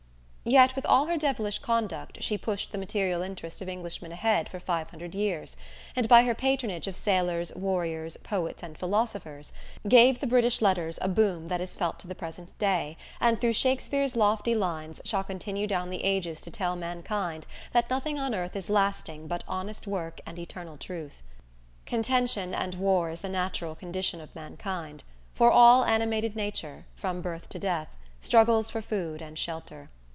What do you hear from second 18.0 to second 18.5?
on